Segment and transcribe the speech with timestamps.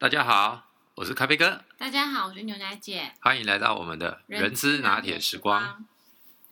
[0.00, 5.84] 大家好，我是咖啡哥，大家好，我是牛奶姐，欢迎来到我们的人资拿铁时光。。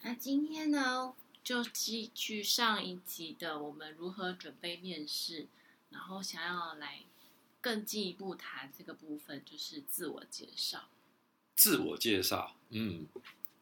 [0.03, 1.15] 那今天呢，
[1.45, 5.47] 就继续上一集的我们如何准备面试，
[5.91, 7.05] 然后想要来
[7.61, 10.89] 更进一步谈这个部分，就是自我介绍。
[11.55, 13.07] 自我介绍，嗯，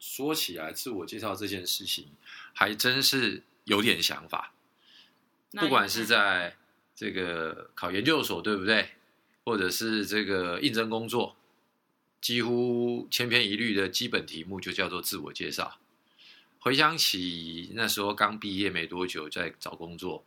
[0.00, 2.08] 说起来，自我介绍这件事情
[2.54, 4.54] 还真是有点想法。
[5.50, 6.56] 不管是在
[6.96, 8.88] 这个考研究所，对不对？
[9.44, 11.36] 或者是这个应征工作，
[12.20, 15.78] 几乎千篇一律的基本题目就叫做自我介绍。
[16.58, 20.24] 回想起那时候刚毕业没多久，在找工作，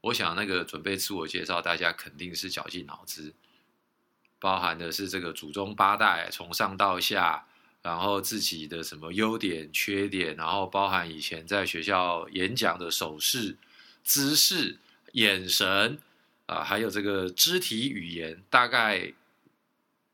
[0.00, 3.34] 我想那个准备自我介绍，大家肯定是绞尽脑汁，
[4.38, 7.46] 包含的是这个祖宗八代从上到下，
[7.82, 13.58] 然后自己的什么优点、缺点，然后包含以前在学校演讲的手势、
[14.02, 14.78] 姿势、
[15.12, 15.98] 眼神
[16.48, 19.12] 啊，还有这个肢体语言，大概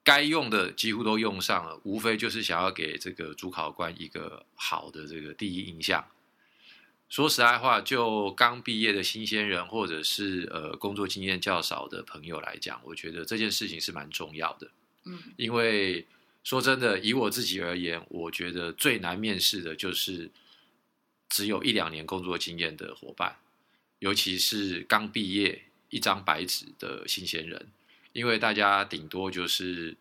[0.03, 6.05] 该用的几乎都用上了，无非就是想要给这个主考官一个好的这个第一印象。
[7.09, 14.69] 说实在话，就刚毕业的新鲜人，或者是呃工作经验较少的朋友来讲，我觉得这件事情是蛮重要的。
[15.05, 16.05] 嗯，因为
[16.43, 20.33] 说真的，以我自己而言，我觉得最难面试的就是
[21.29, 23.37] 只有一两年工作经验的伙伴，
[24.01, 25.63] 尤其是刚毕业
[25.95, 27.69] 一张白纸的新鲜人，
[28.13, 29.97] 因为大家顶多就是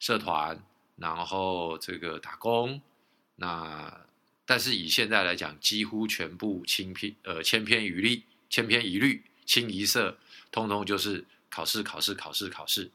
[0.00, 0.60] 社团，
[0.96, 2.80] 然后这个打工，
[3.36, 4.00] 那
[4.44, 10.18] 但是以现在来讲，几乎全部千篇呃千篇一律，千篇一律，清一色，
[10.50, 12.90] 通通就是考试考试考试考试，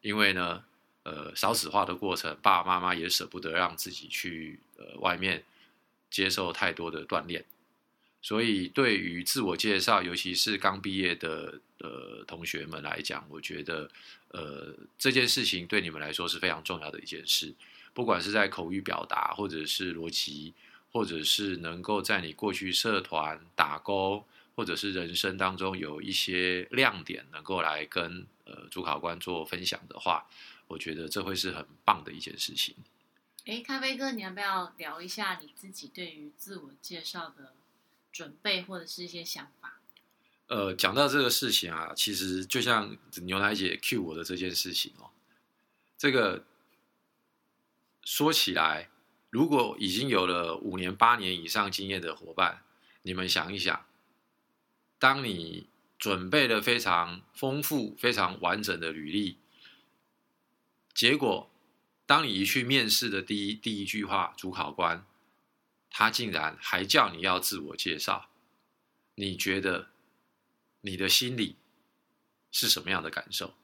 [0.00, 0.64] 因为呢。
[1.04, 5.42] 呃少子化的过程，爸爸妈妈也舍不得让自己去呃外面
[6.08, 7.44] 接受太多的锻炼，
[8.22, 13.90] 所以对于自我介绍，尤其是刚毕业的呃同学们来讲，我觉得
[14.28, 17.52] 呃这件事情对你们来说是非常重要的一件事，
[17.92, 20.54] 不管是在口语表达，或者是逻辑，
[20.92, 30.24] 或者是能够在你过去社团打工，或者是人生当中有一些亮点，能够来跟呃主考官做分享的话。
[30.68, 32.74] 我觉得这会是很棒的一件事情。
[33.44, 37.52] 哎，咖啡哥，你要不要聊一下你自己对于自我介绍的
[38.12, 39.80] 准备或者是一些想法？
[40.48, 45.10] 呃，讲到这个事情啊，其实就像牛奶姐 cue 我的这件事情哦，
[45.96, 46.44] 这个
[48.02, 48.90] 说起来，
[49.30, 52.62] 如果已经有了五年、八年以上经验的伙伴，
[53.00, 53.86] 你们想一想，
[54.98, 55.68] 当你
[55.98, 59.38] 准备了非常丰富、非常完整的履历。
[60.92, 61.50] 结果，
[62.04, 65.06] 当你一去面试的第一第一句话，主考官
[65.92, 68.30] 他竟然还叫你要自我介绍，
[69.14, 69.88] 你觉得
[70.80, 71.56] 你的心里
[72.50, 73.54] 是什么样的感受？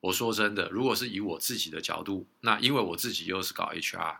[0.00, 4.18] 我说真的，如果是以我自己的角度，那因为我自己又是搞 HR，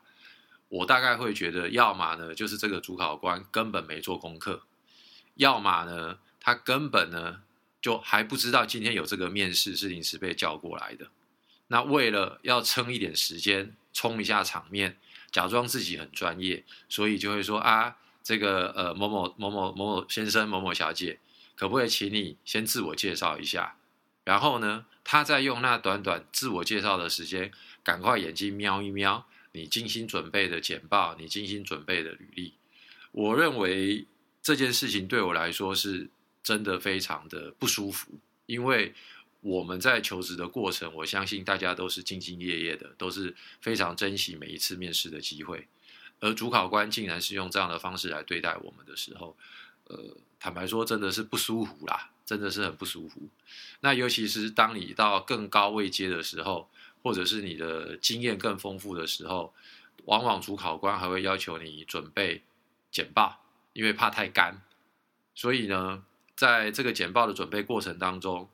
[0.68, 4.64] 我大概会觉得，要么呢就是这个主考官根本没做功课，
[5.34, 7.42] 要么呢他根本呢
[7.80, 11.08] 就还不知道今天有这个面试是临时被叫过来的。
[11.68, 14.98] 那为了要撑一点时间，冲一下场面，
[15.32, 21.18] 假装自己很专业，所以就会说啊，这个呃某某某某某某先生、某某小姐，
[21.56, 23.74] 可不可以请你先自我介绍一下？
[24.24, 27.50] 然后呢，他再用那短短自我介绍的时间，
[27.82, 32.54] 赶快眼睛瞄一瞄你精心准备的简报，你精心准备的履历。
[33.10, 34.06] 我认为
[34.42, 36.10] 这件事情对我来说是
[36.42, 38.12] 真的非常的不舒服，
[38.46, 38.94] 因为。
[39.42, 45.66] 我们在求职的过程，我相信大家都是兢兢业业的，都是非常珍惜每一次面试的机会。
[46.20, 49.36] 而主考官竟然是用这样的方式来对待我们的时候，
[49.88, 53.20] 呃，坦白说，真的是不舒服啦，真的是很不舒服。
[53.80, 56.68] 那尤其是当你到更高位阶的时候，
[57.02, 59.52] 或者是你的经验更丰富的时候，
[60.04, 62.42] 往往主考官还会要求你准备
[62.92, 63.40] 简报，
[63.72, 64.62] 因为怕太干。
[65.34, 66.04] 所以呢，
[66.36, 68.48] 在这个简报的准备过程当中，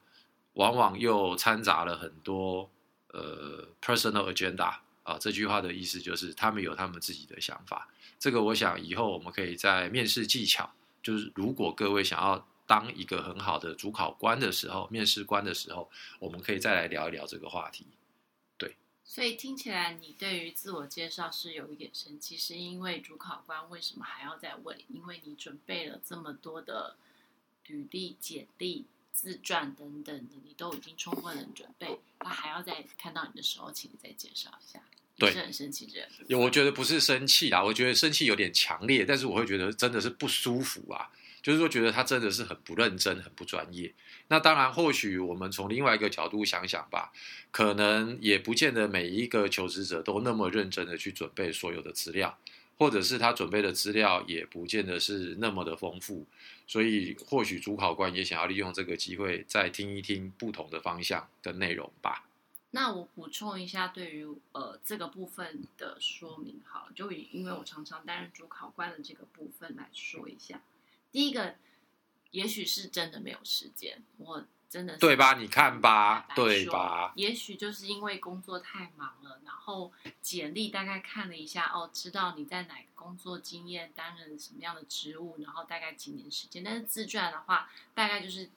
[0.54, 2.70] 往往又掺杂了很多
[3.08, 7.88] 呃 personal agenda 啊，这句话的意思就是他们有他们自己的想法。
[8.18, 10.70] 这个我想以后我们可以在面试技巧，
[11.02, 17.86] 就是如果各位想要当一个很好的主考官的时候，面试官的时候，我们可以再来聊一聊这个话题。
[18.58, 24.76] 对，所以听起来你对于自我介绍是有一点生气，是因为主考官为什么还要再问？
[24.88, 26.96] 因为你准备了这么多的
[27.66, 28.84] 履历、简历。
[29.20, 34.80] 自传等等的，你都已经充分的准备，他还要在看到你的时候，请你再介绍一下。
[35.16, 36.40] 对，是很生气这样。
[36.40, 41.10] 我觉得不是生气啦，我觉得生气有点强烈，但是我会觉得真的是不舒服啊。
[41.42, 43.92] 就是说觉得他真的是很不认真、很不专业。
[44.28, 47.12] 那当然，或许我们从另外一个角度想想吧，
[47.50, 52.38] 可能也不见得每一个求职者都那么认真的去准备所有的资料，
[52.78, 56.24] 或者是他准备的资料也不见得是那么的丰富。
[56.66, 62.24] 所以，或许主考官也想要利用这个机会，再听一听不同的方向跟内容吧。
[62.70, 70.60] 那我补充一下，对于呃这个部分的说明，好，就以因为我常常担任主考官的这个部分来说一下。
[71.10, 71.54] 第一个，
[72.32, 75.34] 也许是真的没有时间，我真的是对吧？
[75.34, 77.12] 你看吧，对吧？
[77.16, 86.62] 也许就是因为工作太忙了，然后简历大概看了一下，哦，知道你在哪个工作经验，担任什么样的职务，然后大概几年时间。
[86.62, 88.50] 但是自传的话，大概就是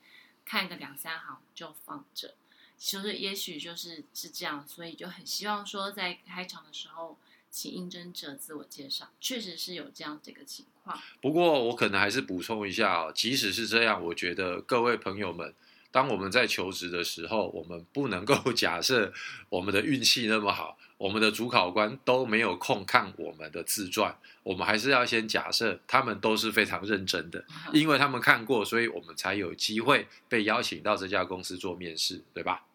[0.44, 2.36] 看个两三行就放着。
[2.78, 7.16] 就是也许就是是这样，所以就很希望说在开场的时候，
[7.52, 11.00] 请应征者自我介绍，确实是有这样这个情况。
[11.22, 15.54] 不过我可能还是补充一下哦，即使是这样，我觉得各位朋友们，
[15.92, 19.14] 当我们在求职的时候，我们不能够 假设
[19.50, 27.44] 我们的运气那么好，我们的主考官都没有空看我们的自传，我们还是要先假设他们都是非常认真的，
[27.74, 32.66] 因为他们看过，所以我们才有机会被邀请到这家公司做面试，对吧？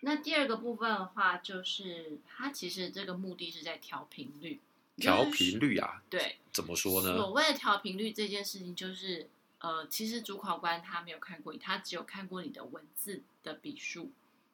[0.00, 4.60] 那第二个部分的话，就是它其实这个目的是在调频率，
[4.96, 6.36] 调频率啊，对。
[6.52, 7.16] 怎么说呢？
[7.16, 9.28] 所谓的调频率这件事情，就是
[9.66, 14.12] 呃，其实主考官他没有看过，他只有看过你的文字的笔数，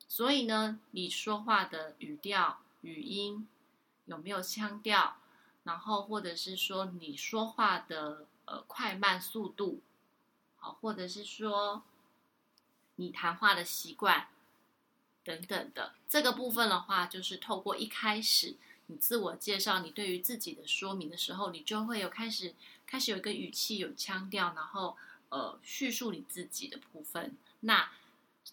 [0.09, 3.47] 所以呢，你说话的语调、语音
[4.07, 5.19] 有没有腔调，
[5.65, 9.83] 然后或者是说你说话的呃快慢速度，
[10.57, 11.83] 好，或者是说
[12.95, 14.29] 你谈话的习惯
[15.23, 18.57] 等等的这个部分的话，就是透过一开始。
[18.93, 22.55] 你自我介绍，你对于自己的说明的时候，你就会有开始
[22.87, 24.95] 开始有一个语气、有腔调，然后
[25.31, 27.35] 呃叙述你自己的部分。
[27.61, 27.91] 那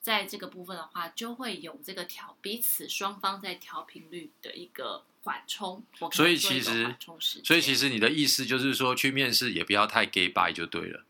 [0.01, 5.83] 在这个部分的话，就会有这个调彼此双方在调频率的一个缓冲。
[6.13, 6.95] 所以其实
[7.44, 11.03] 所以其实你的意思就是说，去面试也不要太 gay bye 就对了，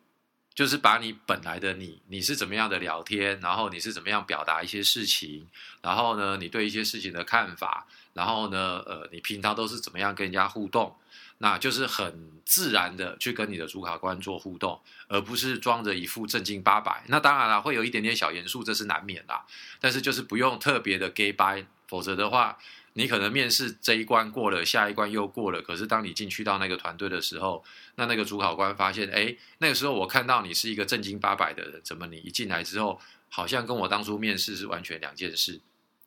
[0.55, 5.47] 就是把你本来的你，你是怎么样的聊天，然后你是怎么样表达一些事情，
[5.81, 7.85] 然后呢，你对一些事情的看法，
[8.19, 10.93] 然后呢，呃，你平常都是怎么样跟人家互动，
[11.37, 14.77] 那就是很自然的去跟你的主考官做互动，
[15.07, 17.01] 而不是装着一副正经八百。
[17.07, 19.45] 那当然了，会有一点点小严肃，这是难免啦，
[19.79, 22.57] 但是就是不用特别的 gay bye，否则的话。
[22.93, 27.63] 你可能面试这一关过了，下一关又过了，可是当你进去到那个团队的时候，
[27.95, 32.99] 那那个主考官发现，哎，那个时候我看到你是一个正经八百的人，怎么你一进来之后，
[33.29, 35.61] 好像跟我当初面试是完全两件事，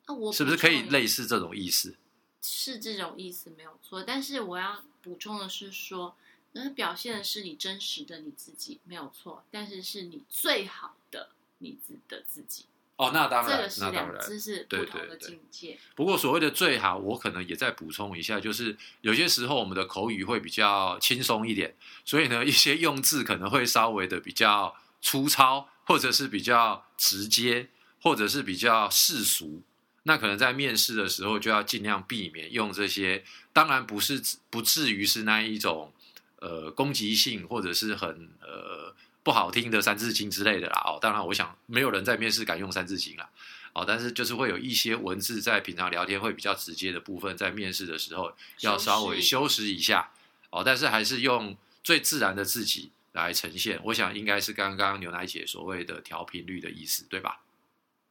[0.05, 1.95] 啊，我是不是可以类似这种意思？
[2.43, 6.15] 是这种意思没有错，但是我要补充的是说，
[6.51, 11.29] 那表现的是你真实的你自己没有错，但是是你最好的
[11.59, 12.65] 你自的自己，
[12.97, 13.91] 哦，那当然这个，是。
[13.91, 15.79] 两这是不同的对对境界。
[15.95, 21.73] 不过所谓的最好，我可能也再补充一下，就是有些时候我们的口语会比较轻松一点，
[22.03, 27.69] 所以呢，一些用字可能会稍微的比较粗糙，或者是比较直接，
[28.01, 29.61] 或者是比较世俗。
[30.03, 35.91] 那可能在面试的时候就要尽量避免用这些，当然不是不至于是那一种
[36.39, 40.81] 呃攻击性或者是很呃不好听的三字经之类的啦。
[40.85, 43.29] 哦，当然我想没有人在面试敢用三字经啦。
[43.73, 50.11] 哦，但是就是会有一些文字在平常聊天会比较直接的部分，在面试的时候要稍微修饰一下。
[50.51, 53.79] 哦，但是还是用最自然的自己来呈现。
[53.85, 57.39] 我想应该是刚刚牛奶姐所谓的调频率的意思，对吧？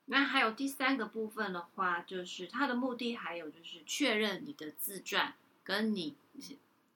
[0.06, 6.16] 那还有第三个部分的话，就是它的目的还有就是确认你的自传跟你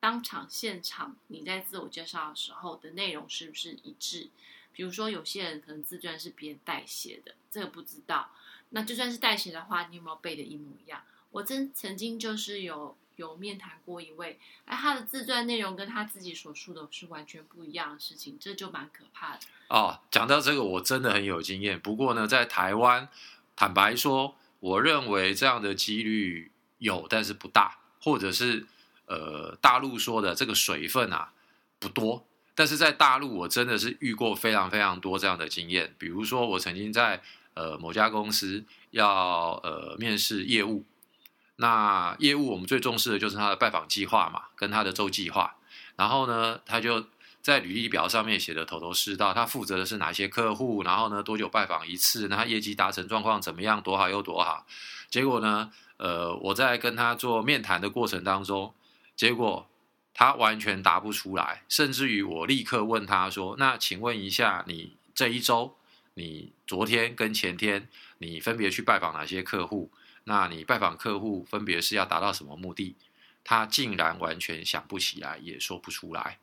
[0.00, 4.28] 当场现场你在自我介绍的时候的内容是不是一致。
[4.72, 8.30] 比如说有些人可能自传是别人代写的，这个不知道。
[8.70, 11.02] 那就算是代写的话，你有没有背的一模一样？
[11.30, 19.40] 我真曾经就是有有面谈过一位，哎，他的自传内容跟他自己所述的是完全不一样的事情，这就蛮可怕的。
[19.68, 21.80] 哦，讲到这个，我真的很有经验。
[21.80, 23.08] 不过呢，在台湾，
[23.56, 28.66] 坦白说，我认为这样的几率有，但是不大，或者是
[29.06, 31.32] 呃，大陆说的这个水分啊
[31.78, 32.26] 不多。
[32.54, 35.94] 但是在大陆，我真的是遇过非常非常多这样的经验。
[35.98, 37.20] 比如说，我曾经在
[37.54, 40.84] 呃某家公司要呃面试业务，
[41.56, 45.56] 那业务我们最重视的就是他的拜访计划嘛，跟他的周计划。
[45.96, 47.06] 然后呢，他就
[47.40, 54.66] 在履历表上面写的头头是道，他负责的是哪些客户，然后呢多久拜访一次，那他业绩达成状况怎么样，多好又多好。
[55.08, 58.74] 结果呢，呃，我在跟他做面谈的过程当中，
[59.14, 59.66] 结果
[60.12, 65.76] 他完全答不出来，甚至于我立刻问他说：“那请问一下，你这一周，
[66.14, 69.90] 你昨天跟前天，你分别去拜访哪些客户？
[70.28, 72.96] 那你拜访客户分别是要达到什么目的？”
[73.48, 76.40] 他竟然完全想不起来，也说不出来。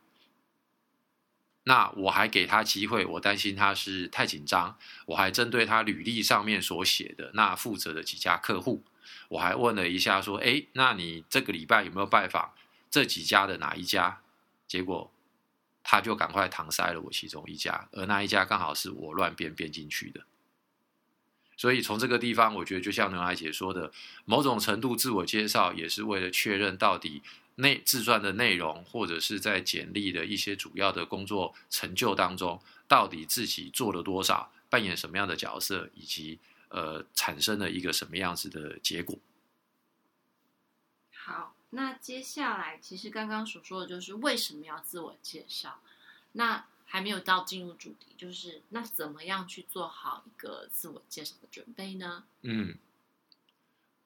[1.66, 8.84] 那我还给他机会，我担心他是太紧张，我还针对他履历上面所写的那负责的几家客户，
[9.28, 12.54] 我还问了一下，说：“哎，那你这个礼拜有没有拜访？”
[12.90, 14.22] 这几家的哪一家？
[14.66, 15.12] 结果
[15.84, 20.26] 他就赶快搪塞了我其中一家，而那一家刚好是我乱编编进去的。
[21.58, 23.92] 所以从这个地方，我觉得就像牛奶姐说的，
[24.26, 27.22] 某种程度自我介绍也是为了确认到底
[27.56, 39.18] 内自传的内容，或者是在简历的一些主要的工作成就当中，到底自己做了多少，扮演什么样的角色，以及呃产生了一个什么样子的结果。
[41.14, 41.56] 好。
[41.76, 45.82] 那接下来，其实刚刚所说的就是为什么要自我介绍。
[46.34, 52.24] 那还没有到进入主题，就是那怎么样去做好一个自我介绍的准备呢？
[52.42, 52.78] 嗯，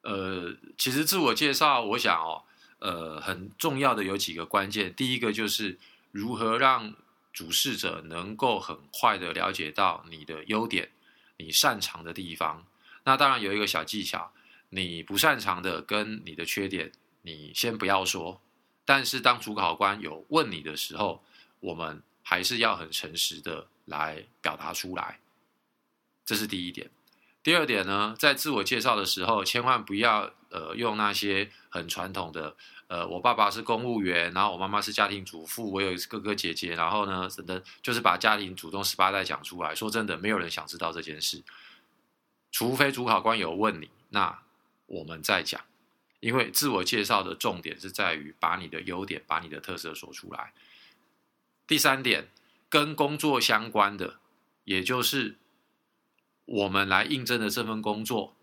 [0.02, 2.44] 呃，其实自我介绍，我想哦，
[2.80, 4.94] 呃，很重要的有几个关键。
[4.94, 5.78] 第一个就是
[6.12, 6.96] 如何让
[7.34, 10.92] 主事者能够很快的了解到你的优点、
[11.38, 12.66] 你擅长的地方。
[13.04, 14.32] 那当然有一个小技巧，
[14.70, 16.92] 你不擅长的跟你的缺点。
[17.24, 18.42] 你先不要说，
[18.86, 21.22] 但是当主考官有问你的时候，
[21.60, 25.18] 我们还是要很诚实的来表达出来，
[26.26, 26.90] 这是第一点。
[27.42, 32.54] 第二点呢，在自我介绍的时候，千万不要呃用那些很传统的，
[32.88, 39.74] 呃，我爸爸是公务员，然后我妈妈是家庭主妇，我有哥哥姐姐，然后呢，等等，就是把家庭祖宗十八代讲出来。
[39.74, 41.42] 说真的，没有人想知道这件事，
[42.52, 44.38] 除非主考官有问你，那
[44.88, 45.62] 我们再讲。
[46.20, 50.52] 因为自我介绍的重点是在于把你的优点、把你的特色说出来。
[51.68, 52.30] 第三点，
[52.70, 54.20] 跟工作相关的，
[54.64, 55.36] 也就是
[56.46, 58.36] 我们来应征的这份工作，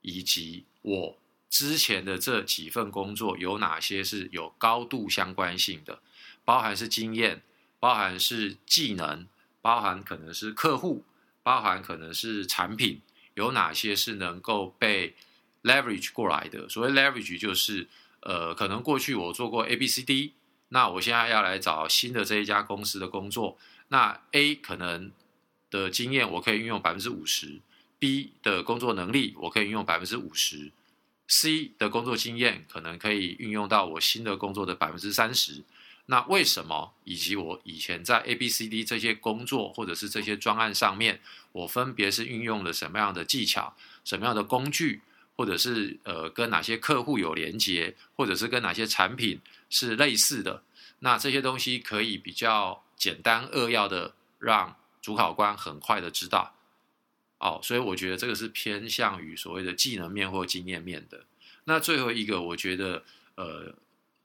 [0.00, 6.00] 以及我之前的这几份工作有哪些是有高度相关性的，
[6.44, 7.42] 包含是经验，
[7.78, 9.26] 包含是技能，
[9.60, 11.04] 包含可能是客户，
[11.42, 13.00] 包含可能是产品，
[13.34, 15.14] 有哪些是能够被。
[15.62, 17.86] leverage 过来的，所谓 leverage 就是，
[18.22, 20.32] 呃，可能过去我做过 A、B、C、D，
[20.72, 25.12] 那我现在要来找新的这一家公司的工作，那 A 可能
[25.70, 27.60] 的经验我可以运用百分之五十
[27.98, 30.72] ，B 的工作能力我可以运用百分之五十
[31.28, 35.62] ，C 的工作经验可能可以运用到我新的工作的百分之三十。
[36.06, 36.94] 那为什么？
[37.04, 41.20] 以及我以前在 A、B、C、D 这些工作或者是这些专案上面，
[41.52, 45.02] 我分别是运用了什么样的技巧、什么样的工具？
[45.36, 50.62] 或者是呃跟哪些客户有连接，或者是跟哪些产品是类似的，
[51.00, 56.54] 那这些东西可以比较简单扼要的让主考官很快的知道。
[57.38, 61.24] 哦，所以我觉得这个是偏向于所谓的技能面或经验面的。
[61.64, 63.02] 那最后一个，我觉得
[63.34, 63.74] 呃，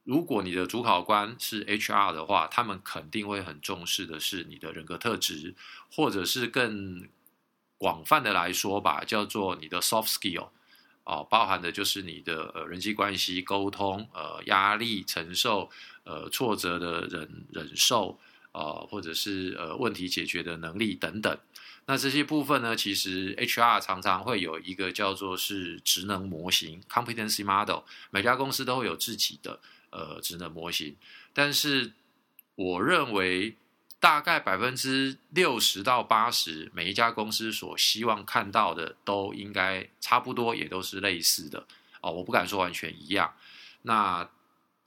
[0.04, 5.56] 如果你的主考官是 HR 的话，他们肯定会很重视的是你的人格特质，
[5.92, 7.10] 或者是更
[7.80, 10.50] 广泛的来说吧，叫做你的 soft skill。
[11.08, 15.70] 哦，包含的就是你的呃人际关系、沟通、呃压力承受、
[16.04, 18.20] 呃挫折的忍忍受，
[18.52, 21.38] 呃或者是呃问题解决的能力等等。
[21.86, 29.62] 那这些部分呢，其实 HR 常常会有一个叫做是职能模型 （competency model），每家公司都会有自己的
[29.92, 30.98] 呃职能模型。
[31.34, 31.94] 但是
[32.56, 33.56] 我认为。
[34.00, 41.66] 大概百分之六十到八十，每一家公司所希望看到的都应该差不多，也都是类似的
[42.02, 42.12] 哦。
[42.12, 43.34] 我不敢说完全一样。
[43.82, 44.30] 那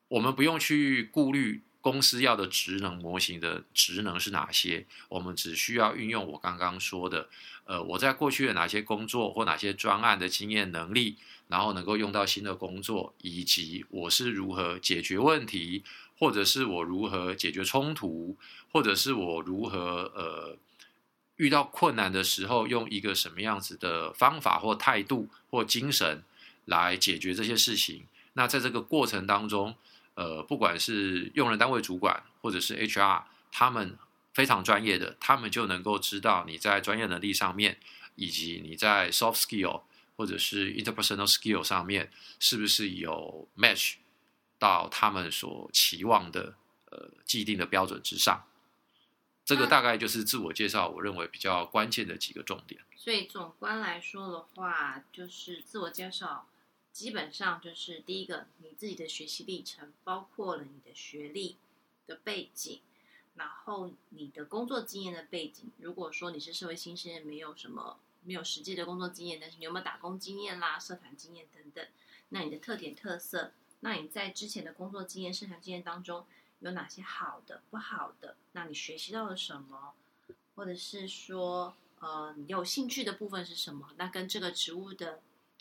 [0.08, 7.28] 我们不用去顾虑公司要的职能模型的职能是哪些，我们只需要运用我刚刚说的，
[7.64, 11.16] 呃，我在过去的哪些工作或哪些专案的经验能力，
[11.48, 15.82] 然后能够用到新的工作，以及我是如何解决问题。
[16.20, 18.36] 或者是我如何解决冲突，
[18.70, 20.58] 或者是我如何呃
[21.36, 26.22] 遇到困难的时候，用一个什么样子的方法或态度或精神
[26.66, 28.04] 来解决这些事情。
[28.34, 29.74] 那在这个过程当中，
[30.12, 33.96] 呃，不管是用人单位主管或者是 HR，他们
[34.34, 37.78] 非常专业的，他们就能够知道你在专业能力上面，
[38.16, 39.80] 以及你在 soft skill
[40.16, 43.94] 或者是 interpersonal skill 上面是不是有 match。
[44.60, 46.54] 到他们所期望的
[46.90, 48.46] 呃既定的标准之上，
[49.44, 52.80] 这个大概就是自我介绍，我认为比较关键的几个重点。
[52.94, 56.46] 所以总观来说的话，就是自我介绍
[56.92, 61.56] 基本上就是第一个，你自己的学习历程，包括了你的学历
[62.06, 62.82] 的背景，
[63.36, 65.70] 然后你的工作经验的背景。
[65.78, 71.86] 如果说你是社会新鲜人，没有什么没有实际的工作经验，但是你有没有打工经验啦、社团经验等等，
[72.28, 76.26] 那你的特点特色，那你在之前的工作经验、生产经验当中
[76.60, 78.36] 有哪些好的、不好的？
[78.52, 79.92] 那你学习到了什么？
[80.54, 83.90] 或者是说，呃，你有兴趣的部分是什么？
[83.96, 85.20] 那跟这个职务的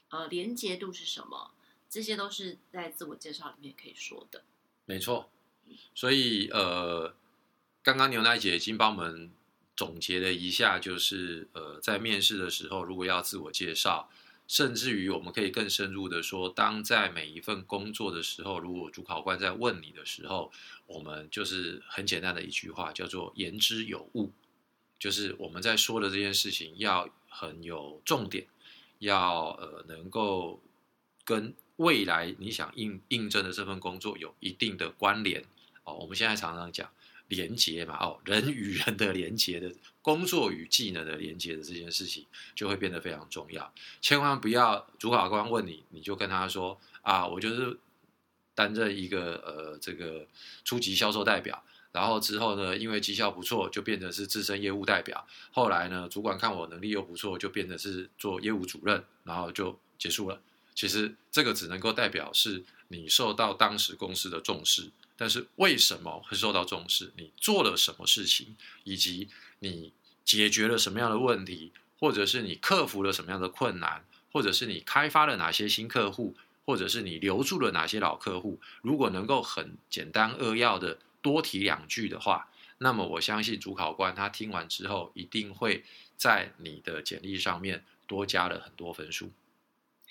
[0.09, 1.51] 呃连结度是什么？
[1.89, 4.43] 这些都是在自我介绍里面可以说的。
[4.85, 5.29] 没错，
[5.95, 7.15] 所以呃，
[7.81, 9.31] 刚刚牛奶姐已经帮我们
[9.75, 14.09] 总结了一下，就是呃，在面试的时候，如果要自我介绍，
[14.49, 20.51] 甚至于我们可以更深入的说，当在每一份工作的时候，如果主考官在问你的时候，
[20.87, 24.33] 我们就是很简单的一句话，叫做言之有物。
[24.97, 28.47] 就是我们在说的这件事情要很有重点，
[28.97, 30.59] 要呃能够
[31.23, 35.45] 跟未来你想应应征的这份工作有一定的关联
[35.83, 35.93] 哦。
[35.93, 36.89] 我们现在常常讲
[37.29, 39.71] 连接嘛，哦，人与人的连接的
[40.01, 43.73] 工作与技能的连接的这件事情就会变得非常重要。
[44.01, 47.77] 千万不要主考官问你，你就跟他说啊，我就是
[48.53, 50.27] 担任一个呃这个
[50.65, 51.63] 初级销售代表。
[51.91, 55.25] 然后之后呢，因为绩效不错，就变成是资深业务代表。
[55.51, 60.39] 后来呢，主管看我能力又不错，就变成是做业务主任，然后就结束了。
[60.75, 67.11] 其实这个只能够代表是你受到当时公司的重视，但是为什么会受到重视？
[67.17, 69.27] 你做了什么事情，以及
[69.59, 69.91] 你
[70.23, 78.61] 解决了什么样的问题，或者是你克服了什么样的困难，或者是你开发了哪些新客户，或者是你留住了哪些老客户？
[78.81, 80.97] 如果能够很简单扼要的。
[81.21, 82.47] 多提两句的话，
[82.77, 85.83] 那么我相信主考官他听完之后，一定会
[86.15, 89.29] 在你的简历上面多加了很多分数。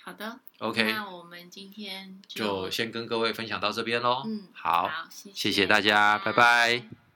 [0.09, 4.23] 好的，OK，那我们今天就先跟各位分享到这边喽。
[4.25, 7.08] 嗯，好，谢谢大家，拜拜。